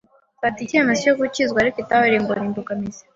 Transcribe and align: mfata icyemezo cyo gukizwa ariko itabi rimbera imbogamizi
mfata 0.37 0.57
icyemezo 0.61 0.99
cyo 1.05 1.13
gukizwa 1.19 1.57
ariko 1.59 1.77
itabi 1.83 2.13
rimbera 2.13 2.41
imbogamizi 2.47 3.01